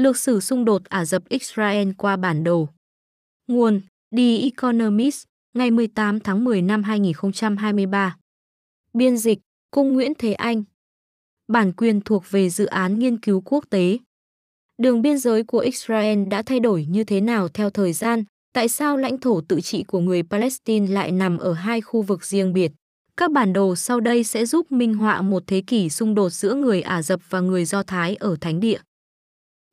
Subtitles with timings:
[0.00, 2.68] Lược sử xung đột Ả Rập Israel qua bản đồ.
[3.46, 3.80] Nguồn:
[4.16, 8.16] The Economist, ngày 18 tháng 10 năm 2023.
[8.94, 9.38] Biên dịch:
[9.70, 10.62] Cung Nguyễn Thế Anh.
[11.48, 13.98] Bản quyền thuộc về dự án nghiên cứu quốc tế.
[14.78, 18.24] Đường biên giới của Israel đã thay đổi như thế nào theo thời gian?
[18.52, 22.24] Tại sao lãnh thổ tự trị của người Palestine lại nằm ở hai khu vực
[22.24, 22.72] riêng biệt?
[23.16, 26.54] Các bản đồ sau đây sẽ giúp minh họa một thế kỷ xung đột giữa
[26.54, 28.78] người Ả Rập và người Do Thái ở Thánh Địa.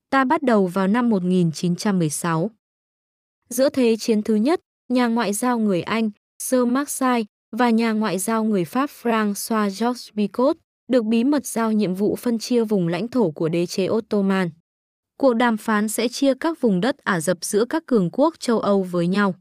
[0.10, 2.52] Ta bắt đầu vào năm 1916.
[3.50, 6.10] Giữa Thế chiến thứ nhất, nhà ngoại giao người Anh,
[6.44, 10.58] Sir Markside và nhà ngoại giao người Pháp François Georges Picot
[10.88, 14.50] được bí mật giao nhiệm vụ phân chia vùng lãnh thổ của đế chế Ottoman.
[15.18, 18.60] Cuộc đàm phán sẽ chia các vùng đất Ả Rập giữa các cường quốc châu
[18.60, 19.36] Âu với nhau.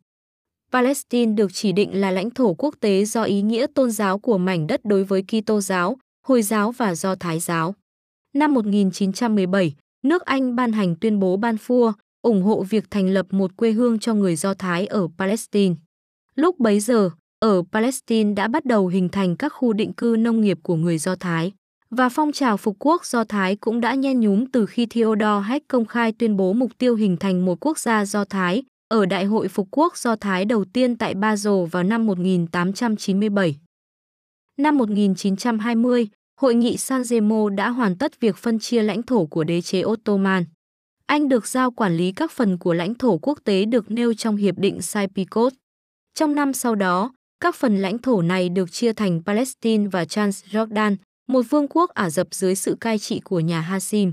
[0.72, 4.38] Palestine được chỉ định là lãnh thổ quốc tế do ý nghĩa tôn giáo của
[4.38, 5.96] mảnh đất đối với Kitô giáo,
[6.26, 7.74] Hồi giáo và Do Thái giáo.
[8.34, 9.74] Năm 1917,
[10.08, 11.92] nước Anh ban hành tuyên bố Balfour,
[12.22, 15.74] ủng hộ việc thành lập một quê hương cho người Do Thái ở Palestine.
[16.34, 20.40] Lúc bấy giờ, ở Palestine đã bắt đầu hình thành các khu định cư nông
[20.40, 21.52] nghiệp của người Do Thái.
[21.90, 25.68] Và phong trào phục quốc Do Thái cũng đã nhen nhúm từ khi Theodore Heck
[25.68, 29.24] công khai tuyên bố mục tiêu hình thành một quốc gia Do Thái ở Đại
[29.24, 31.34] hội Phục quốc Do Thái đầu tiên tại Ba
[31.70, 33.56] vào năm 1897.
[34.58, 36.08] Năm 1920,
[36.40, 39.82] Hội nghị San Remo đã hoàn tất việc phân chia lãnh thổ của đế chế
[39.84, 40.44] Ottoman.
[41.06, 44.36] Anh được giao quản lý các phần của lãnh thổ quốc tế được nêu trong
[44.36, 45.50] Hiệp định Sykes-Picot.
[46.14, 50.96] Trong năm sau đó, các phần lãnh thổ này được chia thành Palestine và Transjordan,
[51.28, 54.12] một vương quốc Ả Rập dưới sự cai trị của nhà Hashim.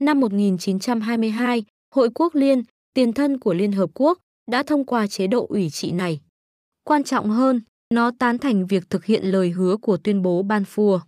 [0.00, 2.62] Năm 1922, Hội Quốc Liên,
[2.94, 4.18] tiền thân của Liên Hợp Quốc,
[4.50, 6.20] đã thông qua chế độ ủy trị này.
[6.84, 7.60] Quan trọng hơn,
[7.94, 11.00] nó tán thành việc thực hiện lời hứa của tuyên bố Balfour.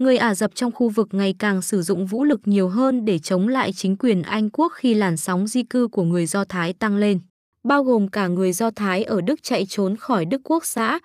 [0.00, 3.18] Người Ả Rập trong khu vực ngày càng sử dụng vũ lực nhiều hơn để
[3.18, 6.72] chống lại chính quyền Anh quốc khi làn sóng di cư của người Do Thái
[6.72, 7.20] tăng lên,
[7.64, 10.98] bao gồm cả người Do Thái ở Đức chạy trốn khỏi Đức Quốc xã.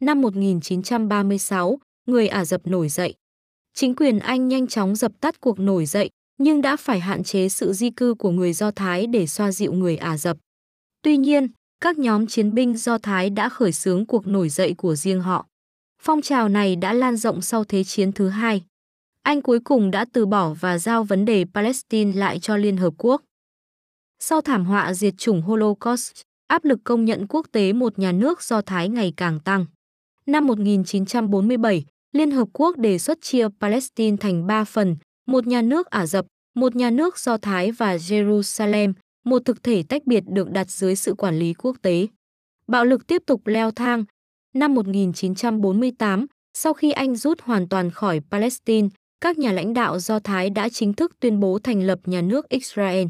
[0.00, 3.14] Năm 1936, người Ả Rập nổi dậy.
[3.74, 7.48] Chính quyền Anh nhanh chóng dập tắt cuộc nổi dậy, nhưng đã phải hạn chế
[7.48, 10.36] sự di cư của người Do Thái để xoa dịu người Ả Rập.
[11.02, 11.48] Tuy nhiên,
[11.80, 15.46] các nhóm chiến binh Do Thái đã khởi xướng cuộc nổi dậy của riêng họ.
[16.04, 18.62] Phong trào này đã lan rộng sau Thế chiến thứ hai.
[19.22, 22.94] Anh cuối cùng đã từ bỏ và giao vấn đề Palestine lại cho Liên Hợp
[22.98, 23.22] Quốc.
[24.18, 26.12] Sau thảm họa diệt chủng Holocaust,
[26.46, 29.66] áp lực công nhận quốc tế một nhà nước Do Thái ngày càng tăng.
[30.26, 34.96] Năm 1947, Liên Hợp Quốc đề xuất chia Palestine thành ba phần,
[35.26, 38.92] một nhà nước Ả Rập, một nhà nước Do Thái và Jerusalem,
[39.24, 42.06] một thực thể tách biệt được đặt dưới sự quản lý quốc tế.
[42.66, 44.04] Bạo lực tiếp tục leo thang.
[44.54, 48.88] Năm 1948, sau khi Anh rút hoàn toàn khỏi Palestine,
[49.20, 52.48] các nhà lãnh đạo Do Thái đã chính thức tuyên bố thành lập nhà nước
[52.48, 53.06] Israel.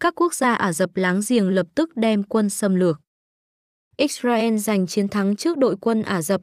[0.00, 3.00] Các quốc gia Ả Rập láng giềng lập tức đem quân xâm lược.
[3.96, 6.40] Israel giành chiến thắng trước đội quân Ả Rập.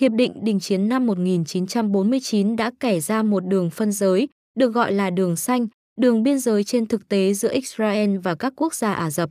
[0.00, 4.92] Hiệp định đình chiến năm 1949 đã kẻ ra một đường phân giới, được gọi
[4.92, 5.66] là đường xanh,
[6.00, 9.30] đường biên giới trên thực tế giữa Israel và các quốc gia Ả Rập.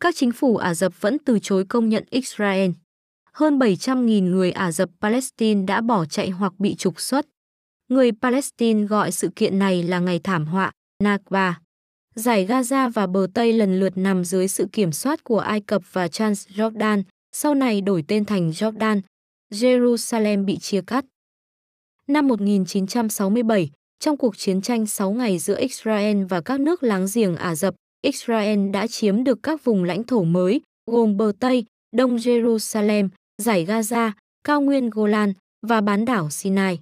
[0.00, 2.70] Các chính phủ Ả Rập vẫn từ chối công nhận Israel.
[3.38, 7.26] Hơn 700.000 người Ả Rập Palestine đã bỏ chạy hoặc bị trục xuất.
[7.88, 11.60] Người Palestine gọi sự kiện này là ngày thảm họa, Nakba.
[12.14, 15.82] Giải Gaza và bờ Tây lần lượt nằm dưới sự kiểm soát của Ai Cập
[15.92, 17.02] và Transjordan,
[17.32, 19.00] sau này đổi tên thành Jordan.
[19.52, 21.04] Jerusalem bị chia cắt.
[22.06, 23.70] Năm 1967,
[24.00, 27.74] trong cuộc chiến tranh 6 ngày giữa Israel và các nước láng giềng Ả Rập,
[28.02, 30.60] Israel đã chiếm được các vùng lãnh thổ mới,
[30.90, 31.64] gồm bờ Tây,
[31.96, 33.08] Đông Jerusalem,
[33.42, 34.10] giải Gaza,
[34.44, 35.32] cao nguyên Golan
[35.66, 36.80] và bán đảo Sinai.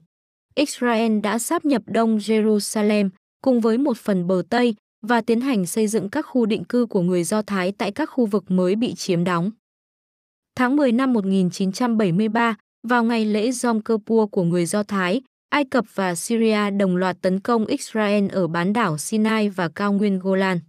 [0.54, 3.09] Israel đã sáp nhập Đông Jerusalem
[3.42, 4.75] cùng với một phần bờ Tây
[5.06, 8.10] và tiến hành xây dựng các khu định cư của người Do Thái tại các
[8.10, 9.50] khu vực mới bị chiếm đóng.
[10.56, 12.56] Tháng 10 năm 1973,
[12.88, 17.16] vào ngày lễ Yom Kippur của người Do Thái, Ai Cập và Syria đồng loạt
[17.20, 20.60] tấn công Israel ở bán đảo Sinai và cao nguyên Golan.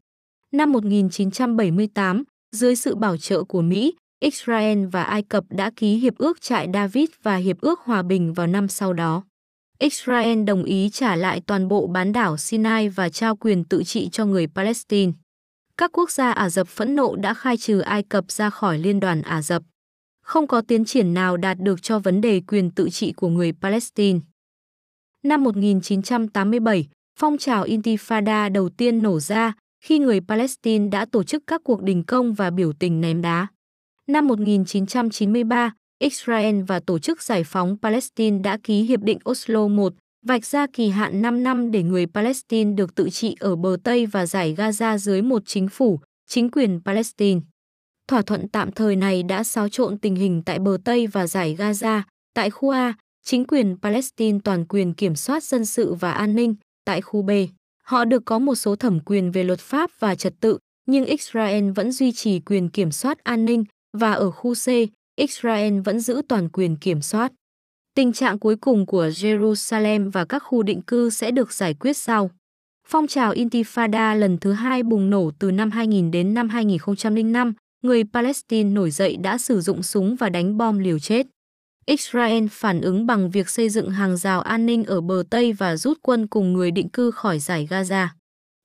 [0.51, 3.94] Năm 1978, dưới sự bảo trợ của Mỹ,
[4.25, 8.33] Israel và Ai Cập đã ký Hiệp ước Trại David và Hiệp ước Hòa bình
[8.33, 9.24] vào năm sau đó.
[9.80, 14.10] Israel đồng ý trả lại toàn bộ bán đảo Sinai và trao quyền tự trị
[14.12, 15.12] cho người Palestine.
[15.77, 19.00] Các quốc gia Ả Rập phẫn nộ đã khai trừ Ai Cập ra khỏi Liên
[19.00, 19.63] đoàn Ả Rập.
[20.22, 23.54] Không có tiến triển nào đạt được cho vấn đề quyền tự trị của người
[23.62, 24.19] Palestine.
[25.24, 26.88] Năm 1987,
[27.19, 31.81] phong trào Intifada đầu tiên nổ ra khi người Palestine đã tổ chức các cuộc
[31.81, 33.48] đình công và biểu tình ném đá.
[34.10, 39.96] Năm 1993, Israel và Tổ chức Giải phóng Palestine đã ký Hiệp định Oslo I
[40.25, 44.06] vạch ra kỳ hạn 5 năm để người Palestine được tự trị ở bờ Tây
[44.06, 47.42] và giải Gaza dưới một chính phủ, chính quyền Palestine.
[48.07, 51.56] Thỏa thuận tạm thời này đã xáo trộn tình hình tại bờ Tây và giải
[51.60, 52.01] Gaza,
[52.34, 52.94] tại khu A,
[53.24, 56.56] chính quyền Palestine toàn quyền kiểm soát dân sự và an ninh,
[56.86, 57.31] tại khu B.
[57.84, 61.72] Họ được có một số thẩm quyền về luật pháp và trật tự, nhưng Israel
[61.72, 63.63] vẫn duy trì quyền kiểm soát an ninh
[63.95, 64.68] và ở khu C,
[65.15, 67.31] Israel vẫn giữ toàn quyền kiểm soát.
[67.95, 71.97] Tình trạng cuối cùng của Jerusalem và các khu định cư sẽ được giải quyết
[71.97, 72.31] sau.
[72.88, 77.53] Phong trào Intifada lần thứ hai bùng nổ từ năm 2000 đến năm 2005,
[77.83, 81.27] người Palestine nổi dậy đã sử dụng súng và đánh bom liều chết.
[81.86, 85.77] Israel phản ứng bằng việc xây dựng hàng rào an ninh ở bờ Tây và
[85.77, 88.07] rút quân cùng người định cư khỏi giải Gaza.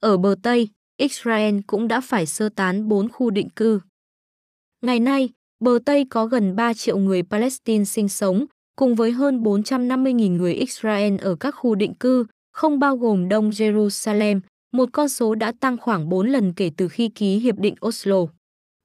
[0.00, 3.80] Ở bờ Tây, Israel cũng đã phải sơ tán 4 khu định cư.
[4.84, 5.28] Ngày nay,
[5.64, 8.46] bờ Tây có gần 3 triệu người Palestine sinh sống,
[8.76, 13.50] cùng với hơn 450.000 người Israel ở các khu định cư, không bao gồm Đông
[13.50, 14.40] Jerusalem,
[14.72, 18.16] một con số đã tăng khoảng 4 lần kể từ khi ký Hiệp định Oslo.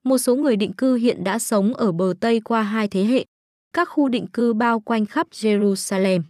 [0.03, 3.25] Một số người định cư hiện đã sống ở bờ Tây qua hai thế hệ.
[3.73, 6.21] Các khu định cư bao quanh khắp Jerusalem.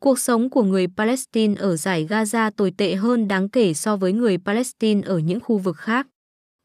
[0.00, 4.12] Cuộc sống của người Palestine ở giải Gaza tồi tệ hơn đáng kể so với
[4.12, 6.06] người Palestine ở những khu vực khác.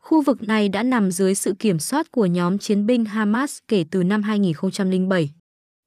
[0.10, 3.86] Khu vực này đã nằm dưới sự kiểm soát của nhóm chiến binh Hamas kể
[3.92, 5.30] từ năm 2007.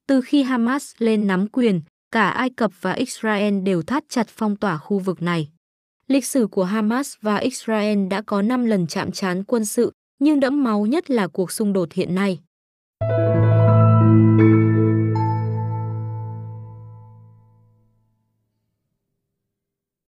[0.06, 1.80] Từ khi Hamas lên nắm quyền,
[2.12, 5.48] cả Ai Cập và Israel đều thắt chặt phong tỏa khu vực này.
[6.08, 10.40] Lịch sử của Hamas và Israel đã có 5 lần chạm trán quân sự, nhưng
[10.40, 12.38] đẫm máu nhất là cuộc xung đột hiện nay.